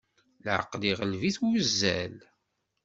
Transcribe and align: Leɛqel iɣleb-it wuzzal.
Leɛqel 0.43 0.81
iɣleb-it 0.91 1.37
wuzzal. 1.41 2.15